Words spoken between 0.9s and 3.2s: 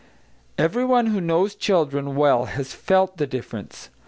who knows children well has felt